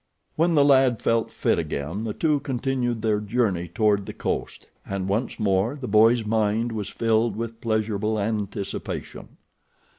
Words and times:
When 0.35 0.55
the 0.55 0.65
lad 0.65 0.99
felt 0.99 1.31
fit 1.31 1.59
again 1.59 2.05
the 2.05 2.13
two 2.15 2.39
continued 2.39 3.03
their 3.03 3.19
journey 3.19 3.67
toward 3.67 4.07
the 4.07 4.13
coast, 4.13 4.65
and 4.83 5.07
once 5.07 5.39
more 5.39 5.75
the 5.79 5.87
boy's 5.87 6.25
mind 6.25 6.71
was 6.71 6.89
filled 6.89 7.35
with 7.35 7.61
pleasurable 7.61 8.19
anticipation. 8.19 9.37